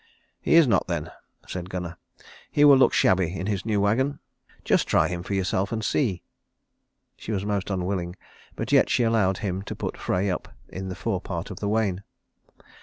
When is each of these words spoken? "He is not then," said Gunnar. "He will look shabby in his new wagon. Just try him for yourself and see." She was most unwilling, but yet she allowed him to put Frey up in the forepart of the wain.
"He 0.41 0.55
is 0.55 0.67
not 0.67 0.87
then," 0.87 1.11
said 1.47 1.69
Gunnar. 1.69 1.95
"He 2.49 2.65
will 2.65 2.75
look 2.75 2.91
shabby 2.91 3.35
in 3.37 3.45
his 3.45 3.67
new 3.67 3.79
wagon. 3.79 4.17
Just 4.65 4.87
try 4.87 5.07
him 5.07 5.21
for 5.21 5.35
yourself 5.35 5.71
and 5.71 5.85
see." 5.85 6.23
She 7.17 7.31
was 7.31 7.45
most 7.45 7.69
unwilling, 7.69 8.15
but 8.55 8.71
yet 8.71 8.89
she 8.89 9.03
allowed 9.03 9.37
him 9.45 9.61
to 9.61 9.75
put 9.75 9.97
Frey 9.99 10.27
up 10.27 10.47
in 10.69 10.89
the 10.89 10.95
forepart 10.95 11.51
of 11.51 11.59
the 11.59 11.69
wain. 11.69 12.03